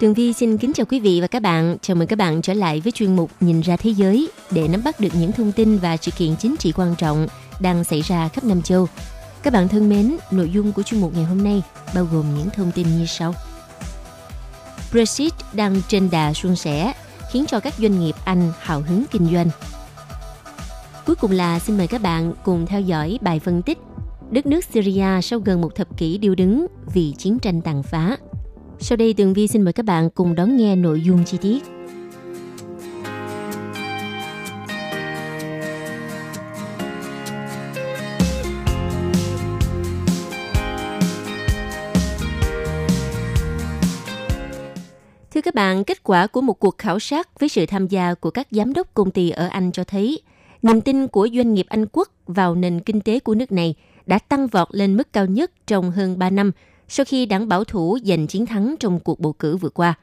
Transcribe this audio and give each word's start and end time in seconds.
Tường 0.00 0.14
Vi 0.14 0.32
xin 0.32 0.58
kính 0.58 0.72
chào 0.72 0.86
quý 0.86 1.00
vị 1.00 1.20
và 1.20 1.26
các 1.26 1.42
bạn. 1.42 1.76
Chào 1.82 1.94
mừng 1.94 2.08
các 2.08 2.18
bạn 2.18 2.42
trở 2.42 2.54
lại 2.54 2.80
với 2.80 2.92
chuyên 2.92 3.16
mục 3.16 3.30
Nhìn 3.40 3.60
ra 3.60 3.76
thế 3.76 3.90
giới 3.90 4.28
để 4.50 4.68
nắm 4.68 4.82
bắt 4.84 5.00
được 5.00 5.08
những 5.20 5.32
thông 5.32 5.52
tin 5.52 5.78
và 5.78 5.96
sự 5.96 6.10
kiện 6.10 6.36
chính 6.36 6.56
trị 6.56 6.72
quan 6.76 6.94
trọng 6.98 7.26
đang 7.60 7.84
xảy 7.84 8.00
ra 8.00 8.28
khắp 8.28 8.44
Nam 8.44 8.62
châu. 8.62 8.88
Các 9.42 9.52
bạn 9.52 9.68
thân 9.68 9.88
mến, 9.88 10.16
nội 10.30 10.50
dung 10.50 10.72
của 10.72 10.82
chuyên 10.82 11.00
mục 11.00 11.14
ngày 11.14 11.24
hôm 11.24 11.44
nay 11.44 11.62
bao 11.94 12.04
gồm 12.12 12.24
những 12.38 12.48
thông 12.56 12.72
tin 12.72 12.86
như 12.98 13.06
sau. 13.06 13.34
Brexit 14.92 15.32
đang 15.52 15.76
trên 15.88 16.10
đà 16.10 16.32
suôn 16.32 16.56
sẻ, 16.56 16.92
khiến 17.32 17.44
cho 17.48 17.60
các 17.60 17.74
doanh 17.78 18.00
nghiệp 18.00 18.14
Anh 18.24 18.52
hào 18.60 18.80
hứng 18.80 19.04
kinh 19.10 19.26
doanh. 19.32 19.48
Cuối 21.06 21.16
cùng 21.16 21.30
là 21.30 21.58
xin 21.58 21.78
mời 21.78 21.86
các 21.86 22.02
bạn 22.02 22.32
cùng 22.44 22.66
theo 22.66 22.80
dõi 22.80 23.18
bài 23.20 23.40
phân 23.40 23.62
tích 23.62 23.78
Đất 24.30 24.46
nước 24.46 24.64
Syria 24.64 25.20
sau 25.22 25.38
gần 25.38 25.60
một 25.60 25.74
thập 25.74 25.96
kỷ 25.96 26.18
điêu 26.18 26.34
đứng 26.34 26.66
vì 26.94 27.14
chiến 27.18 27.38
tranh 27.38 27.60
tàn 27.60 27.82
phá– 27.82 28.16
sau 28.80 28.96
đây 28.96 29.14
Tường 29.14 29.34
Vi 29.34 29.48
xin 29.48 29.62
mời 29.62 29.72
các 29.72 29.86
bạn 29.86 30.10
cùng 30.10 30.34
đón 30.34 30.56
nghe 30.56 30.76
nội 30.76 31.00
dung 31.00 31.24
chi 31.24 31.38
tiết. 31.40 31.62
Thưa 45.30 45.40
các 45.40 45.54
bạn, 45.54 45.84
kết 45.84 46.02
quả 46.02 46.26
của 46.26 46.40
một 46.40 46.54
cuộc 46.54 46.78
khảo 46.78 46.98
sát 46.98 47.40
với 47.40 47.48
sự 47.48 47.66
tham 47.66 47.86
gia 47.86 48.14
của 48.14 48.30
các 48.30 48.46
giám 48.50 48.72
đốc 48.72 48.94
công 48.94 49.10
ty 49.10 49.30
ở 49.30 49.46
Anh 49.46 49.72
cho 49.72 49.84
thấy 49.84 50.20
niềm 50.62 50.80
tin 50.80 51.08
của 51.08 51.28
doanh 51.36 51.54
nghiệp 51.54 51.66
Anh 51.68 51.86
quốc 51.92 52.08
vào 52.26 52.54
nền 52.54 52.80
kinh 52.80 53.00
tế 53.00 53.20
của 53.20 53.34
nước 53.34 53.52
này 53.52 53.74
đã 54.06 54.18
tăng 54.18 54.46
vọt 54.46 54.68
lên 54.70 54.96
mức 54.96 55.12
cao 55.12 55.26
nhất 55.26 55.50
trong 55.66 55.90
hơn 55.90 56.18
3 56.18 56.30
năm– 56.30 56.52
sau 56.88 57.04
khi 57.04 57.26
đảng 57.26 57.48
bảo 57.48 57.64
thủ 57.64 57.98
giành 58.04 58.26
chiến 58.26 58.46
thắng 58.46 58.74
trong 58.80 59.00
cuộc 59.00 59.20
bầu 59.20 59.32
cử 59.32 59.56
vừa 59.56 59.68
qua. 59.68 59.94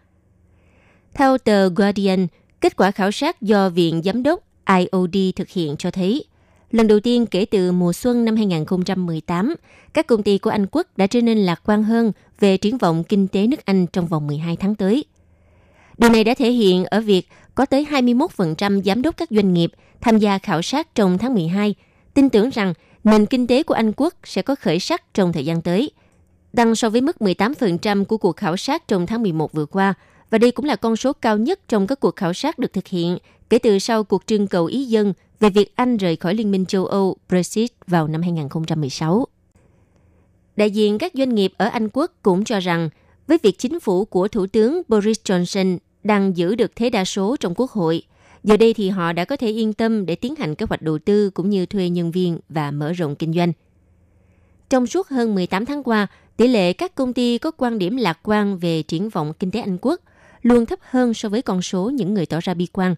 Theo 1.13 1.37
tờ 1.37 1.69
Guardian, 1.69 2.27
kết 2.61 2.75
quả 2.75 2.91
khảo 2.91 3.11
sát 3.11 3.41
do 3.41 3.69
Viện 3.69 4.01
Giám 4.05 4.23
đốc 4.23 4.39
IOD 4.77 5.15
thực 5.35 5.49
hiện 5.49 5.75
cho 5.77 5.91
thấy, 5.91 6.25
lần 6.71 6.87
đầu 6.87 6.99
tiên 6.99 7.25
kể 7.25 7.45
từ 7.45 7.71
mùa 7.71 7.93
xuân 7.93 8.25
năm 8.25 8.35
2018, 8.35 9.55
các 9.93 10.07
công 10.07 10.23
ty 10.23 10.37
của 10.37 10.49
Anh 10.49 10.65
quốc 10.71 10.87
đã 10.97 11.07
trở 11.07 11.21
nên 11.21 11.37
lạc 11.37 11.61
quan 11.65 11.83
hơn 11.83 12.11
về 12.39 12.57
triển 12.57 12.77
vọng 12.77 13.03
kinh 13.03 13.27
tế 13.27 13.47
nước 13.47 13.65
Anh 13.65 13.87
trong 13.87 14.07
vòng 14.07 14.27
12 14.27 14.55
tháng 14.55 14.75
tới. 14.75 15.05
Điều 15.97 16.09
này 16.09 16.23
đã 16.23 16.33
thể 16.33 16.51
hiện 16.51 16.85
ở 16.85 17.01
việc 17.01 17.27
có 17.55 17.65
tới 17.65 17.87
21% 17.91 18.81
giám 18.81 19.01
đốc 19.01 19.17
các 19.17 19.29
doanh 19.31 19.53
nghiệp 19.53 19.71
tham 20.01 20.17
gia 20.17 20.37
khảo 20.37 20.61
sát 20.61 20.95
trong 20.95 21.17
tháng 21.17 21.33
12 21.33 21.75
tin 22.13 22.29
tưởng 22.29 22.49
rằng 22.49 22.73
nền 23.03 23.25
kinh 23.25 23.47
tế 23.47 23.63
của 23.63 23.73
Anh 23.73 23.91
quốc 23.97 24.13
sẽ 24.23 24.41
có 24.41 24.55
khởi 24.55 24.79
sắc 24.79 25.13
trong 25.13 25.33
thời 25.33 25.45
gian 25.45 25.61
tới– 25.61 25.91
tăng 26.55 26.75
so 26.75 26.89
với 26.89 27.01
mức 27.01 27.17
18% 27.19 28.05
của 28.05 28.17
cuộc 28.17 28.37
khảo 28.37 28.57
sát 28.57 28.87
trong 28.87 29.07
tháng 29.07 29.21
11 29.21 29.53
vừa 29.53 29.65
qua, 29.65 29.93
và 30.29 30.37
đây 30.37 30.51
cũng 30.51 30.65
là 30.65 30.75
con 30.75 30.95
số 30.95 31.13
cao 31.13 31.37
nhất 31.37 31.59
trong 31.67 31.87
các 31.87 31.99
cuộc 31.99 32.15
khảo 32.15 32.33
sát 32.33 32.59
được 32.59 32.73
thực 32.73 32.87
hiện 32.87 33.17
kể 33.49 33.59
từ 33.59 33.79
sau 33.79 34.03
cuộc 34.03 34.23
trưng 34.25 34.47
cầu 34.47 34.65
ý 34.65 34.85
dân 34.85 35.13
về 35.39 35.49
việc 35.49 35.75
Anh 35.75 35.97
rời 35.97 36.15
khỏi 36.15 36.33
Liên 36.33 36.51
minh 36.51 36.65
châu 36.65 36.85
Âu 36.85 37.17
Brexit 37.29 37.71
vào 37.87 38.07
năm 38.07 38.21
2016. 38.21 39.27
Đại 40.55 40.71
diện 40.71 40.97
các 40.97 41.11
doanh 41.15 41.35
nghiệp 41.35 41.53
ở 41.57 41.65
Anh 41.65 41.89
quốc 41.93 42.11
cũng 42.21 42.43
cho 42.43 42.59
rằng 42.59 42.89
với 43.27 43.37
việc 43.43 43.57
chính 43.57 43.79
phủ 43.79 44.05
của 44.05 44.27
Thủ 44.27 44.47
tướng 44.47 44.81
Boris 44.87 45.19
Johnson 45.23 45.77
đang 46.03 46.37
giữ 46.37 46.55
được 46.55 46.71
thế 46.75 46.89
đa 46.89 47.05
số 47.05 47.35
trong 47.39 47.53
quốc 47.55 47.71
hội, 47.71 48.03
giờ 48.43 48.57
đây 48.57 48.73
thì 48.73 48.89
họ 48.89 49.13
đã 49.13 49.25
có 49.25 49.37
thể 49.37 49.47
yên 49.47 49.73
tâm 49.73 50.05
để 50.05 50.15
tiến 50.15 50.35
hành 50.35 50.55
kế 50.55 50.65
hoạch 50.69 50.81
đầu 50.81 50.99
tư 50.99 51.29
cũng 51.29 51.49
như 51.49 51.65
thuê 51.65 51.89
nhân 51.89 52.11
viên 52.11 52.39
và 52.49 52.71
mở 52.71 52.93
rộng 52.93 53.15
kinh 53.15 53.33
doanh. 53.33 53.51
Trong 54.69 54.87
suốt 54.87 55.07
hơn 55.07 55.35
18 55.35 55.65
tháng 55.65 55.83
qua, 55.83 56.07
tỷ 56.41 56.47
lệ 56.47 56.73
các 56.73 56.95
công 56.95 57.13
ty 57.13 57.37
có 57.37 57.51
quan 57.51 57.77
điểm 57.77 57.97
lạc 57.97 58.19
quan 58.23 58.57
về 58.57 58.81
triển 58.81 59.09
vọng 59.09 59.33
kinh 59.39 59.51
tế 59.51 59.59
Anh 59.59 59.77
quốc 59.81 60.01
luôn 60.41 60.65
thấp 60.65 60.79
hơn 60.81 61.13
so 61.13 61.29
với 61.29 61.41
con 61.41 61.61
số 61.61 61.89
những 61.89 62.13
người 62.13 62.25
tỏ 62.25 62.39
ra 62.43 62.53
bi 62.53 62.67
quan. 62.73 62.95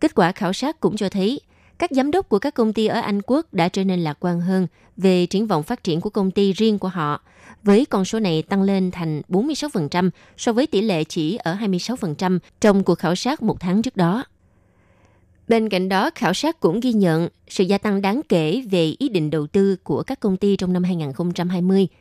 Kết 0.00 0.14
quả 0.14 0.32
khảo 0.32 0.52
sát 0.52 0.80
cũng 0.80 0.96
cho 0.96 1.08
thấy 1.08 1.40
các 1.78 1.90
giám 1.92 2.10
đốc 2.10 2.28
của 2.28 2.38
các 2.38 2.54
công 2.54 2.72
ty 2.72 2.86
ở 2.86 3.00
Anh 3.00 3.22
quốc 3.22 3.54
đã 3.54 3.68
trở 3.68 3.84
nên 3.84 4.00
lạc 4.00 4.16
quan 4.20 4.40
hơn 4.40 4.66
về 4.96 5.26
triển 5.26 5.46
vọng 5.46 5.62
phát 5.62 5.84
triển 5.84 6.00
của 6.00 6.10
công 6.10 6.30
ty 6.30 6.52
riêng 6.52 6.78
của 6.78 6.88
họ, 6.88 7.22
với 7.62 7.84
con 7.84 8.04
số 8.04 8.20
này 8.20 8.42
tăng 8.42 8.62
lên 8.62 8.90
thành 8.90 9.22
46% 9.28 10.10
so 10.36 10.52
với 10.52 10.66
tỷ 10.66 10.80
lệ 10.80 11.04
chỉ 11.04 11.36
ở 11.36 11.54
26% 11.54 12.38
trong 12.60 12.84
cuộc 12.84 12.94
khảo 12.94 13.14
sát 13.14 13.42
một 13.42 13.60
tháng 13.60 13.82
trước 13.82 13.96
đó. 13.96 14.24
Bên 15.48 15.68
cạnh 15.68 15.88
đó, 15.88 16.10
khảo 16.14 16.34
sát 16.34 16.60
cũng 16.60 16.80
ghi 16.80 16.92
nhận 16.92 17.28
sự 17.48 17.64
gia 17.64 17.78
tăng 17.78 18.02
đáng 18.02 18.20
kể 18.28 18.62
về 18.70 18.94
ý 18.98 19.08
định 19.08 19.30
đầu 19.30 19.46
tư 19.46 19.76
của 19.76 20.02
các 20.02 20.20
công 20.20 20.36
ty 20.36 20.56
trong 20.56 20.72
năm 20.72 20.84
2020– 20.84 21.88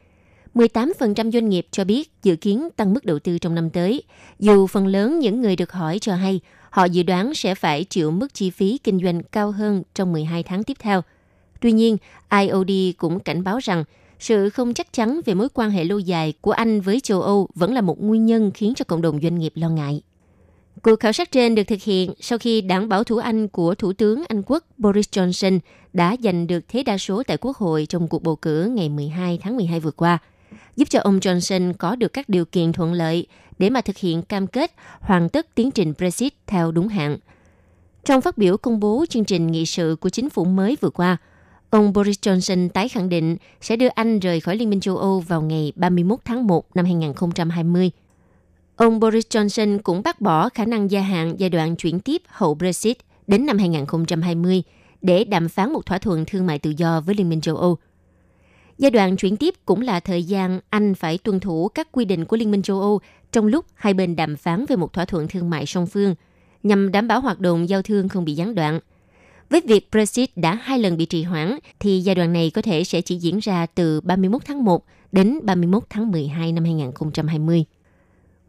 18% 0.55 1.31
doanh 1.31 1.49
nghiệp 1.49 1.67
cho 1.71 1.83
biết 1.83 2.11
dự 2.23 2.35
kiến 2.35 2.69
tăng 2.75 2.93
mức 2.93 3.05
đầu 3.05 3.19
tư 3.19 3.37
trong 3.37 3.55
năm 3.55 3.69
tới, 3.69 4.03
dù 4.39 4.67
phần 4.67 4.87
lớn 4.87 5.19
những 5.19 5.41
người 5.41 5.55
được 5.55 5.71
hỏi 5.71 5.99
cho 5.99 6.15
hay 6.15 6.39
họ 6.69 6.85
dự 6.85 7.03
đoán 7.03 7.33
sẽ 7.33 7.55
phải 7.55 7.83
chịu 7.83 8.11
mức 8.11 8.33
chi 8.33 8.49
phí 8.49 8.77
kinh 8.83 8.99
doanh 9.03 9.23
cao 9.23 9.51
hơn 9.51 9.83
trong 9.95 10.11
12 10.11 10.43
tháng 10.43 10.63
tiếp 10.63 10.77
theo. 10.79 11.01
Tuy 11.61 11.71
nhiên, 11.71 11.97
IOD 12.41 12.71
cũng 12.97 13.19
cảnh 13.19 13.43
báo 13.43 13.59
rằng 13.63 13.83
sự 14.19 14.49
không 14.49 14.73
chắc 14.73 14.93
chắn 14.93 15.21
về 15.25 15.33
mối 15.33 15.47
quan 15.53 15.71
hệ 15.71 15.83
lâu 15.83 15.99
dài 15.99 16.33
của 16.41 16.51
Anh 16.51 16.81
với 16.81 16.99
châu 16.99 17.21
Âu 17.21 17.47
vẫn 17.55 17.73
là 17.73 17.81
một 17.81 18.03
nguyên 18.03 18.25
nhân 18.25 18.51
khiến 18.53 18.73
cho 18.75 18.85
cộng 18.87 19.01
đồng 19.01 19.19
doanh 19.21 19.39
nghiệp 19.39 19.53
lo 19.55 19.69
ngại. 19.69 20.01
Cuộc 20.83 20.99
khảo 20.99 21.11
sát 21.11 21.31
trên 21.31 21.55
được 21.55 21.63
thực 21.63 21.81
hiện 21.81 22.13
sau 22.19 22.37
khi 22.37 22.61
đảng 22.61 22.89
bảo 22.89 23.03
thủ 23.03 23.17
Anh 23.17 23.47
của 23.47 23.75
Thủ 23.75 23.93
tướng 23.93 24.23
Anh 24.27 24.41
quốc 24.45 24.63
Boris 24.77 25.09
Johnson 25.09 25.59
đã 25.93 26.15
giành 26.23 26.47
được 26.47 26.65
thế 26.67 26.83
đa 26.83 26.97
số 26.97 27.23
tại 27.23 27.37
Quốc 27.37 27.57
hội 27.57 27.85
trong 27.89 28.07
cuộc 28.07 28.23
bầu 28.23 28.35
cử 28.35 28.71
ngày 28.75 28.89
12 28.89 29.39
tháng 29.41 29.55
12 29.55 29.79
vừa 29.79 29.91
qua– 29.91 30.17
giúp 30.75 30.89
cho 30.89 30.99
ông 30.99 31.19
Johnson 31.19 31.73
có 31.73 31.95
được 31.95 32.13
các 32.13 32.29
điều 32.29 32.45
kiện 32.45 32.73
thuận 32.73 32.93
lợi 32.93 33.27
để 33.59 33.69
mà 33.69 33.81
thực 33.81 33.97
hiện 33.97 34.21
cam 34.21 34.47
kết 34.47 34.71
hoàn 34.99 35.29
tất 35.29 35.55
tiến 35.55 35.71
trình 35.71 35.93
Brexit 35.97 36.33
theo 36.47 36.71
đúng 36.71 36.87
hạn. 36.87 37.17
Trong 38.05 38.21
phát 38.21 38.37
biểu 38.37 38.57
công 38.57 38.79
bố 38.79 39.05
chương 39.09 39.25
trình 39.25 39.47
nghị 39.47 39.65
sự 39.65 39.95
của 39.99 40.09
chính 40.09 40.29
phủ 40.29 40.45
mới 40.45 40.77
vừa 40.81 40.89
qua, 40.89 41.17
ông 41.69 41.93
Boris 41.93 42.19
Johnson 42.21 42.69
tái 42.69 42.89
khẳng 42.89 43.09
định 43.09 43.37
sẽ 43.61 43.75
đưa 43.75 43.87
Anh 43.87 44.19
rời 44.19 44.39
khỏi 44.39 44.55
Liên 44.55 44.69
minh 44.69 44.79
châu 44.79 44.97
Âu 44.97 45.19
vào 45.19 45.41
ngày 45.41 45.73
31 45.75 46.19
tháng 46.25 46.47
1 46.47 46.75
năm 46.75 46.85
2020. 46.85 47.91
Ông 48.75 48.99
Boris 48.99 49.25
Johnson 49.29 49.79
cũng 49.79 50.01
bác 50.03 50.21
bỏ 50.21 50.49
khả 50.49 50.65
năng 50.65 50.91
gia 50.91 51.01
hạn 51.01 51.35
giai 51.37 51.49
đoạn 51.49 51.75
chuyển 51.75 51.99
tiếp 51.99 52.21
hậu 52.27 52.55
Brexit 52.55 52.97
đến 53.27 53.45
năm 53.45 53.57
2020 53.57 54.63
để 55.01 55.23
đàm 55.23 55.49
phán 55.49 55.73
một 55.73 55.85
thỏa 55.85 55.97
thuận 55.97 56.25
thương 56.25 56.45
mại 56.45 56.59
tự 56.59 56.73
do 56.77 57.01
với 57.01 57.15
Liên 57.15 57.29
minh 57.29 57.41
châu 57.41 57.57
Âu– 57.57 57.77
Giai 58.77 58.91
đoạn 58.91 59.17
chuyển 59.17 59.37
tiếp 59.37 59.53
cũng 59.65 59.81
là 59.81 59.99
thời 59.99 60.23
gian 60.23 60.59
Anh 60.69 60.95
phải 60.95 61.17
tuân 61.17 61.39
thủ 61.39 61.67
các 61.67 61.87
quy 61.91 62.05
định 62.05 62.25
của 62.25 62.37
Liên 62.37 62.51
minh 62.51 62.61
châu 62.61 62.81
Âu 62.81 62.99
trong 63.31 63.45
lúc 63.47 63.65
hai 63.75 63.93
bên 63.93 64.15
đàm 64.15 64.35
phán 64.35 64.65
về 64.65 64.75
một 64.75 64.93
thỏa 64.93 65.05
thuận 65.05 65.27
thương 65.27 65.49
mại 65.49 65.65
song 65.65 65.87
phương, 65.87 66.15
nhằm 66.63 66.91
đảm 66.91 67.07
bảo 67.07 67.21
hoạt 67.21 67.39
động 67.39 67.69
giao 67.69 67.81
thương 67.81 68.09
không 68.09 68.25
bị 68.25 68.33
gián 68.33 68.55
đoạn. 68.55 68.79
Với 69.49 69.61
việc 69.65 69.87
Brexit 69.91 70.29
đã 70.35 70.55
hai 70.55 70.79
lần 70.79 70.97
bị 70.97 71.05
trì 71.05 71.23
hoãn, 71.23 71.57
thì 71.79 71.99
giai 71.99 72.15
đoạn 72.15 72.33
này 72.33 72.49
có 72.49 72.61
thể 72.61 72.83
sẽ 72.83 73.01
chỉ 73.01 73.15
diễn 73.15 73.39
ra 73.39 73.65
từ 73.65 74.01
31 74.01 74.41
tháng 74.45 74.63
1 74.63 74.85
đến 75.11 75.39
31 75.43 75.83
tháng 75.89 76.11
12 76.11 76.51
năm 76.51 76.63
2020. 76.63 77.65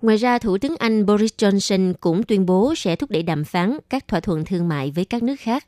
Ngoài 0.02 0.16
ra, 0.16 0.38
Thủ 0.38 0.58
tướng 0.58 0.76
Anh 0.78 1.06
Boris 1.06 1.32
Johnson 1.38 1.94
cũng 2.00 2.22
tuyên 2.22 2.46
bố 2.46 2.74
sẽ 2.74 2.96
thúc 2.96 3.10
đẩy 3.10 3.22
đàm 3.22 3.44
phán 3.44 3.78
các 3.90 4.08
thỏa 4.08 4.20
thuận 4.20 4.44
thương 4.44 4.68
mại 4.68 4.90
với 4.90 5.04
các 5.04 5.22
nước 5.22 5.36
khác. 5.38 5.66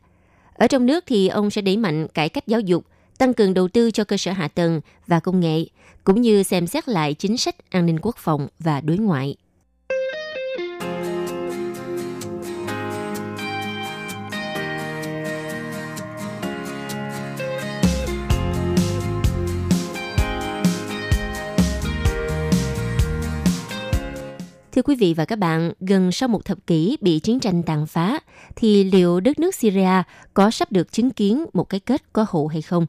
Ở 0.55 0.67
trong 0.67 0.87
nước 0.87 1.05
thì 1.07 1.29
ông 1.29 1.51
sẽ 1.51 1.63
đẩy 1.63 1.77
mạnh 1.77 2.09
cải 2.09 2.29
cách 2.29 2.47
giáo 2.47 2.61
dục– 2.61 2.85
tăng 3.19 3.35
cường 3.35 3.55
đầu 3.55 3.69
tư 3.69 3.91
cho 3.91 4.05
cơ 4.05 4.17
sở 4.17 4.33
hạ 4.33 4.49
tầng 4.49 4.81
và 5.07 5.21
công 5.21 5.41
nghệ, 5.41 5.65
cũng 6.05 6.21
như 6.21 6.43
xem 6.43 6.67
xét 6.67 6.89
lại 6.89 7.15
chính 7.15 7.37
sách 7.37 7.71
an 7.71 7.87
ninh 7.87 7.99
quốc 8.03 8.17
phòng 8.19 8.49
và 8.59 8.81
đối 8.81 8.99
ngoại. 8.99 9.37
Thưa 24.73 24.83
quý 24.83 24.95
vị 24.95 25.15
và 25.15 25.25
các 25.25 25.39
bạn, 25.39 25.73
gần 25.81 26.13
sau 26.13 26.29
một 26.29 26.45
thập 26.45 26.67
kỷ 26.67 26.97
bị 27.01 27.19
chiến 27.19 27.41
tranh 27.41 27.63
tàn 27.63 27.87
phá, 27.87 28.21
thì 28.57 28.85
liệu 28.85 29.21
đất 29.21 29.39
nước 29.39 29.55
Syria 29.55 30.03
có 30.35 30.51
sắp 30.51 30.73
được 30.73 30.93
chứng 30.93 31.11
kiến 31.11 31.45
một 31.53 31.65
cái 31.65 31.81
kết 31.81 32.03
có 32.13 32.27
hậu 32.29 32.49
hay 32.49 32.63
không? 32.63 32.87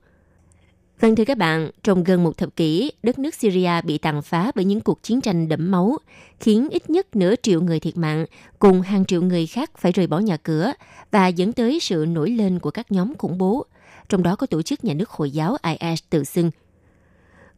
Vâng 0.99 1.15
thưa 1.15 1.25
các 1.25 1.37
bạn, 1.37 1.69
trong 1.83 2.03
gần 2.03 2.23
một 2.23 2.37
thập 2.37 2.55
kỷ, 2.55 2.91
đất 3.03 3.19
nước 3.19 3.35
Syria 3.35 3.81
bị 3.83 3.97
tàn 3.97 4.21
phá 4.21 4.51
bởi 4.55 4.65
những 4.65 4.81
cuộc 4.81 5.03
chiến 5.03 5.21
tranh 5.21 5.47
đẫm 5.47 5.71
máu, 5.71 5.97
khiến 6.39 6.69
ít 6.69 6.89
nhất 6.89 7.15
nửa 7.15 7.33
triệu 7.41 7.61
người 7.61 7.79
thiệt 7.79 7.97
mạng, 7.97 8.25
cùng 8.59 8.81
hàng 8.81 9.05
triệu 9.05 9.21
người 9.21 9.47
khác 9.47 9.71
phải 9.77 9.91
rời 9.91 10.07
bỏ 10.07 10.19
nhà 10.19 10.37
cửa 10.37 10.73
và 11.11 11.27
dẫn 11.27 11.53
tới 11.53 11.79
sự 11.79 12.05
nổi 12.09 12.29
lên 12.29 12.59
của 12.59 12.71
các 12.71 12.91
nhóm 12.91 13.17
khủng 13.17 13.37
bố, 13.37 13.65
trong 14.09 14.23
đó 14.23 14.35
có 14.35 14.47
tổ 14.47 14.61
chức 14.61 14.83
nhà 14.83 14.93
nước 14.93 15.09
Hồi 15.09 15.31
giáo 15.31 15.57
IS 15.63 15.99
tự 16.09 16.23
xưng. 16.23 16.51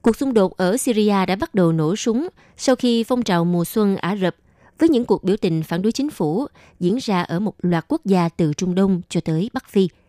Cuộc 0.01 0.15
xung 0.15 0.33
đột 0.33 0.57
ở 0.57 0.77
Syria 0.77 1.25
đã 1.25 1.35
bắt 1.35 1.55
đầu 1.55 1.71
nổ 1.71 1.95
súng 1.95 2.27
sau 2.57 2.75
khi 2.75 3.03
phong 3.03 3.23
trào 3.23 3.45
mùa 3.45 3.65
xuân 3.65 3.95
Ả 3.95 4.15
Rập 4.15 4.35
với 4.79 4.89
những 4.89 5.05
cuộc 5.05 5.23
biểu 5.23 5.37
tình 5.37 5.63
phản 5.63 5.81
đối 5.81 5.91
chính 5.91 6.09
phủ 6.09 6.45
diễn 6.79 6.97
ra 6.97 7.21
ở 7.21 7.39
một 7.39 7.53
loạt 7.61 7.85
quốc 7.87 8.01
gia 8.05 8.29
từ 8.29 8.53
Trung 8.53 8.75
Đông 8.75 9.01
cho 9.09 9.21
tới 9.21 9.49
Bắc 9.53 9.69
Phi– 9.69 9.89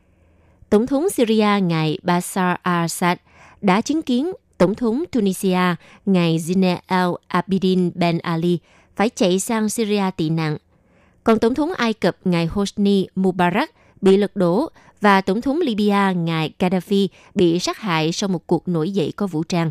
Tổng 0.73 0.87
thống 0.87 1.11
Syria 1.11 1.61
ngài 1.63 1.99
Bashar 2.03 2.57
al-Assad 2.63 3.17
đã 3.61 3.81
chứng 3.81 4.03
kiến 4.03 4.33
Tổng 4.59 4.75
thống 4.75 5.05
Tunisia 5.13 5.59
ngài 6.07 6.39
Zine 6.39 6.77
El 6.87 7.09
Abidine 7.27 7.91
Ben 7.95 8.19
Ali 8.19 8.59
phải 8.97 9.09
chạy 9.09 9.39
sang 9.41 9.69
Syria 9.69 10.03
tị 10.17 10.31
nạn. 10.31 10.57
Còn 11.25 11.39
Tổng 11.39 11.55
thống 11.55 11.73
Ai 11.73 11.93
Cập 11.93 12.17
ngài 12.25 12.47
Hosni 12.47 13.07
Mubarak 13.15 13.71
bị 14.01 14.17
lật 14.17 14.37
đổ 14.37 14.69
và 15.01 15.21
Tổng 15.21 15.41
thống 15.41 15.61
Libya 15.61 16.13
ngài 16.13 16.53
Gaddafi 16.59 17.09
bị 17.35 17.59
sát 17.59 17.79
hại 17.79 18.13
sau 18.13 18.29
một 18.29 18.47
cuộc 18.47 18.69
nổi 18.69 18.91
dậy 18.91 19.13
có 19.17 19.27
vũ 19.27 19.43
trang. 19.43 19.71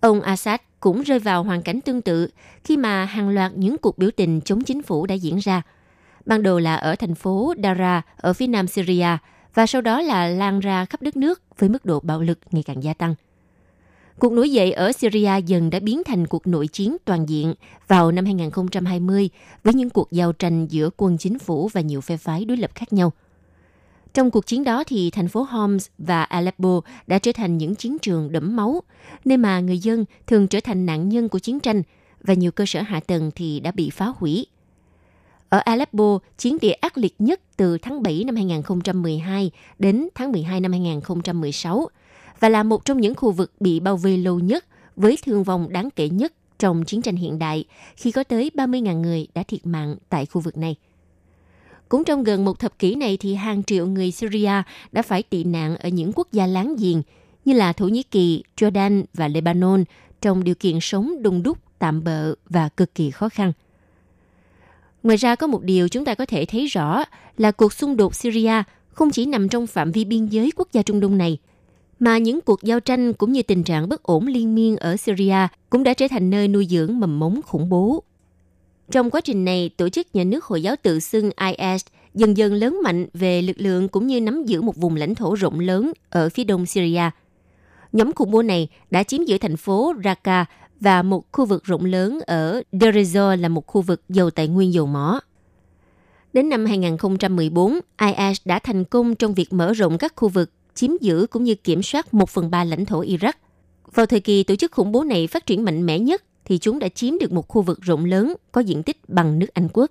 Ông 0.00 0.20
Assad 0.20 0.60
cũng 0.80 1.02
rơi 1.02 1.18
vào 1.18 1.42
hoàn 1.42 1.62
cảnh 1.62 1.80
tương 1.80 2.02
tự 2.02 2.28
khi 2.64 2.76
mà 2.76 3.04
hàng 3.04 3.28
loạt 3.28 3.52
những 3.54 3.78
cuộc 3.78 3.98
biểu 3.98 4.10
tình 4.16 4.40
chống 4.40 4.64
chính 4.64 4.82
phủ 4.82 5.06
đã 5.06 5.14
diễn 5.14 5.36
ra. 5.36 5.62
Ban 6.26 6.42
đầu 6.42 6.58
là 6.58 6.76
ở 6.76 6.96
thành 6.96 7.14
phố 7.14 7.54
Dara 7.62 8.02
ở 8.16 8.32
phía 8.32 8.46
nam 8.46 8.66
Syria– 8.66 9.08
và 9.56 9.66
sau 9.66 9.80
đó 9.80 10.00
là 10.00 10.28
lan 10.28 10.60
ra 10.60 10.84
khắp 10.84 11.02
đất 11.02 11.16
nước 11.16 11.42
với 11.58 11.68
mức 11.68 11.84
độ 11.84 12.00
bạo 12.00 12.22
lực 12.22 12.38
ngày 12.50 12.62
càng 12.62 12.82
gia 12.82 12.94
tăng. 12.94 13.14
Cuộc 14.18 14.32
nổi 14.32 14.50
dậy 14.50 14.72
ở 14.72 14.92
Syria 14.92 15.30
dần 15.46 15.70
đã 15.70 15.80
biến 15.80 16.02
thành 16.04 16.26
cuộc 16.26 16.46
nội 16.46 16.68
chiến 16.68 16.96
toàn 17.04 17.28
diện 17.28 17.54
vào 17.88 18.12
năm 18.12 18.24
2020 18.24 19.30
với 19.64 19.74
những 19.74 19.90
cuộc 19.90 20.12
giao 20.12 20.32
tranh 20.32 20.66
giữa 20.66 20.90
quân 20.96 21.18
chính 21.18 21.38
phủ 21.38 21.68
và 21.68 21.80
nhiều 21.80 22.00
phe 22.00 22.16
phái 22.16 22.44
đối 22.44 22.56
lập 22.56 22.70
khác 22.74 22.92
nhau. 22.92 23.12
Trong 24.14 24.30
cuộc 24.30 24.46
chiến 24.46 24.64
đó 24.64 24.84
thì 24.86 25.10
thành 25.10 25.28
phố 25.28 25.42
Homs 25.42 25.86
và 25.98 26.22
Aleppo 26.22 26.80
đã 27.06 27.18
trở 27.18 27.32
thành 27.32 27.58
những 27.58 27.74
chiến 27.74 27.98
trường 27.98 28.32
đẫm 28.32 28.56
máu, 28.56 28.82
nơi 29.24 29.38
mà 29.38 29.60
người 29.60 29.78
dân 29.78 30.04
thường 30.26 30.48
trở 30.48 30.60
thành 30.60 30.86
nạn 30.86 31.08
nhân 31.08 31.28
của 31.28 31.38
chiến 31.38 31.60
tranh 31.60 31.82
và 32.20 32.34
nhiều 32.34 32.52
cơ 32.52 32.66
sở 32.66 32.82
hạ 32.82 33.00
tầng 33.00 33.30
thì 33.34 33.60
đã 33.60 33.70
bị 33.70 33.90
phá 33.90 34.12
hủy. 34.16 34.46
Ở 35.48 35.58
Aleppo, 35.58 36.18
chiến 36.38 36.58
địa 36.60 36.72
ác 36.72 36.98
liệt 36.98 37.14
nhất 37.18 37.40
từ 37.56 37.78
tháng 37.78 38.02
7 38.02 38.24
năm 38.24 38.36
2012 38.36 39.50
đến 39.78 40.08
tháng 40.14 40.32
12 40.32 40.60
năm 40.60 40.72
2016 40.72 41.88
và 42.40 42.48
là 42.48 42.62
một 42.62 42.84
trong 42.84 43.00
những 43.00 43.14
khu 43.14 43.32
vực 43.32 43.52
bị 43.60 43.80
bao 43.80 43.96
vây 43.96 44.18
lâu 44.18 44.38
nhất 44.38 44.64
với 44.96 45.18
thương 45.24 45.44
vong 45.44 45.72
đáng 45.72 45.88
kể 45.96 46.08
nhất 46.08 46.32
trong 46.58 46.84
chiến 46.84 47.02
tranh 47.02 47.16
hiện 47.16 47.38
đại 47.38 47.64
khi 47.96 48.10
có 48.10 48.24
tới 48.24 48.50
30.000 48.54 49.00
người 49.00 49.26
đã 49.34 49.42
thiệt 49.42 49.66
mạng 49.66 49.96
tại 50.08 50.26
khu 50.26 50.40
vực 50.40 50.56
này. 50.56 50.76
Cũng 51.88 52.04
trong 52.04 52.24
gần 52.24 52.44
một 52.44 52.58
thập 52.58 52.78
kỷ 52.78 52.94
này 52.94 53.16
thì 53.16 53.34
hàng 53.34 53.62
triệu 53.64 53.86
người 53.86 54.10
Syria 54.10 54.62
đã 54.92 55.02
phải 55.02 55.22
tị 55.22 55.44
nạn 55.44 55.76
ở 55.76 55.88
những 55.88 56.12
quốc 56.14 56.28
gia 56.32 56.46
láng 56.46 56.76
giềng 56.76 57.02
như 57.44 57.52
là 57.52 57.72
Thổ 57.72 57.88
Nhĩ 57.88 58.02
Kỳ, 58.02 58.42
Jordan 58.56 59.04
và 59.14 59.28
Lebanon 59.28 59.84
trong 60.20 60.44
điều 60.44 60.54
kiện 60.54 60.80
sống 60.80 61.22
đông 61.22 61.42
đúc, 61.42 61.58
tạm 61.78 62.04
bợ 62.04 62.34
và 62.48 62.68
cực 62.68 62.94
kỳ 62.94 63.10
khó 63.10 63.28
khăn– 63.28 63.52
Ngoài 65.06 65.16
ra 65.16 65.34
có 65.34 65.46
một 65.46 65.62
điều 65.62 65.88
chúng 65.88 66.04
ta 66.04 66.14
có 66.14 66.26
thể 66.26 66.44
thấy 66.44 66.66
rõ 66.66 67.04
là 67.36 67.50
cuộc 67.50 67.72
xung 67.72 67.96
đột 67.96 68.14
Syria 68.14 68.62
không 68.92 69.10
chỉ 69.10 69.26
nằm 69.26 69.48
trong 69.48 69.66
phạm 69.66 69.92
vi 69.92 70.04
biên 70.04 70.26
giới 70.26 70.50
quốc 70.56 70.68
gia 70.72 70.82
Trung 70.82 71.00
Đông 71.00 71.18
này, 71.18 71.38
mà 71.98 72.18
những 72.18 72.40
cuộc 72.40 72.62
giao 72.62 72.80
tranh 72.80 73.12
cũng 73.12 73.32
như 73.32 73.42
tình 73.42 73.64
trạng 73.64 73.88
bất 73.88 74.02
ổn 74.02 74.26
liên 74.26 74.54
miên 74.54 74.76
ở 74.76 74.96
Syria 74.96 75.48
cũng 75.70 75.82
đã 75.82 75.94
trở 75.94 76.08
thành 76.08 76.30
nơi 76.30 76.48
nuôi 76.48 76.66
dưỡng 76.70 77.00
mầm 77.00 77.18
mống 77.18 77.40
khủng 77.46 77.68
bố. 77.68 78.02
Trong 78.90 79.10
quá 79.10 79.20
trình 79.20 79.44
này, 79.44 79.70
tổ 79.76 79.88
chức 79.88 80.14
nhà 80.14 80.24
nước 80.24 80.44
Hồi 80.44 80.62
giáo 80.62 80.76
tự 80.82 81.00
xưng 81.00 81.30
IS 81.46 81.84
dần 82.14 82.36
dần 82.36 82.54
lớn 82.54 82.80
mạnh 82.82 83.06
về 83.14 83.42
lực 83.42 83.56
lượng 83.60 83.88
cũng 83.88 84.06
như 84.06 84.20
nắm 84.20 84.44
giữ 84.44 84.62
một 84.62 84.76
vùng 84.76 84.96
lãnh 84.96 85.14
thổ 85.14 85.34
rộng 85.34 85.60
lớn 85.60 85.92
ở 86.10 86.28
phía 86.28 86.44
đông 86.44 86.66
Syria. 86.66 87.10
Nhóm 87.92 88.12
khủng 88.12 88.30
bố 88.30 88.42
này 88.42 88.68
đã 88.90 89.02
chiếm 89.02 89.24
giữ 89.24 89.38
thành 89.38 89.56
phố 89.56 89.94
Raqqa 90.04 90.44
và 90.80 91.02
một 91.02 91.24
khu 91.32 91.44
vực 91.44 91.64
rộng 91.64 91.84
lớn 91.84 92.18
ở 92.26 92.62
Deir 92.72 93.40
là 93.40 93.48
một 93.48 93.66
khu 93.66 93.82
vực 93.82 94.02
giàu 94.08 94.30
tài 94.30 94.48
nguyên 94.48 94.72
dầu 94.72 94.86
mỏ. 94.86 95.20
Đến 96.32 96.48
năm 96.48 96.66
2014, 96.66 97.78
IS 98.00 98.40
đã 98.44 98.58
thành 98.58 98.84
công 98.84 99.14
trong 99.14 99.34
việc 99.34 99.52
mở 99.52 99.72
rộng 99.72 99.98
các 99.98 100.12
khu 100.16 100.28
vực, 100.28 100.50
chiếm 100.74 100.90
giữ 101.00 101.26
cũng 101.30 101.44
như 101.44 101.54
kiểm 101.54 101.82
soát 101.82 102.14
một 102.14 102.30
phần 102.30 102.50
ba 102.50 102.64
lãnh 102.64 102.84
thổ 102.84 103.02
Iraq. 103.02 103.32
Vào 103.94 104.06
thời 104.06 104.20
kỳ 104.20 104.44
tổ 104.44 104.56
chức 104.56 104.72
khủng 104.72 104.92
bố 104.92 105.04
này 105.04 105.26
phát 105.26 105.46
triển 105.46 105.64
mạnh 105.64 105.86
mẽ 105.86 105.98
nhất, 105.98 106.22
thì 106.44 106.58
chúng 106.58 106.78
đã 106.78 106.88
chiếm 106.88 107.18
được 107.18 107.32
một 107.32 107.48
khu 107.48 107.62
vực 107.62 107.80
rộng 107.82 108.04
lớn 108.04 108.34
có 108.52 108.60
diện 108.60 108.82
tích 108.82 109.08
bằng 109.08 109.38
nước 109.38 109.54
Anh 109.54 109.68
quốc. 109.72 109.90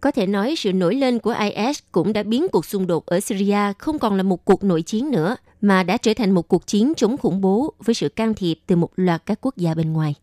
Có 0.00 0.10
thể 0.10 0.26
nói 0.26 0.54
sự 0.56 0.72
nổi 0.72 0.94
lên 0.94 1.18
của 1.18 1.34
IS 1.40 1.78
cũng 1.92 2.12
đã 2.12 2.22
biến 2.22 2.46
cuộc 2.52 2.66
xung 2.66 2.86
đột 2.86 3.06
ở 3.06 3.20
Syria 3.20 3.72
không 3.78 3.98
còn 3.98 4.14
là 4.16 4.22
một 4.22 4.44
cuộc 4.44 4.64
nội 4.64 4.82
chiến 4.82 5.10
nữa, 5.10 5.36
mà 5.64 5.82
đã 5.82 5.96
trở 5.96 6.14
thành 6.14 6.30
một 6.30 6.48
cuộc 6.48 6.66
chiến 6.66 6.92
chống 6.96 7.16
khủng 7.16 7.40
bố 7.40 7.72
với 7.84 7.94
sự 7.94 8.08
can 8.08 8.34
thiệp 8.34 8.58
từ 8.66 8.76
một 8.76 8.90
loạt 8.96 9.22
các 9.26 9.38
quốc 9.40 9.56
gia 9.56 9.74
bên 9.74 9.92
ngoài. 9.92 10.14